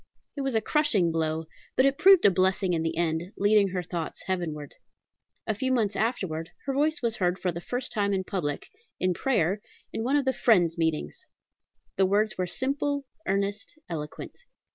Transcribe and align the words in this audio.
It 0.35 0.41
was 0.41 0.55
a 0.55 0.61
crushing 0.61 1.11
blow; 1.11 1.45
but 1.75 1.85
it 1.85 1.99
proved 1.99 2.25
a 2.25 2.31
blessing 2.31 2.73
in 2.73 2.81
the 2.81 2.97
end, 2.97 3.33
leading 3.37 3.67
her 3.67 3.83
thoughts 3.83 4.23
heavenward. 4.23 4.73
A 5.45 5.53
few 5.53 5.71
months 5.71 5.95
afterwards 5.95 6.49
her 6.65 6.73
voice 6.73 7.03
was 7.03 7.17
heard 7.17 7.37
for 7.37 7.51
the 7.51 7.61
first 7.61 7.91
time 7.91 8.11
in 8.11 8.23
public, 8.23 8.69
in 8.99 9.13
prayer, 9.13 9.61
in 9.93 10.03
one 10.03 10.15
of 10.15 10.25
the 10.25 10.33
Friends' 10.33 10.75
meetings. 10.75 11.27
The 11.97 12.07
words 12.07 12.35
were 12.35 12.47
simple, 12.47 13.05
earnest, 13.27 13.77
eloquent. 13.89 14.39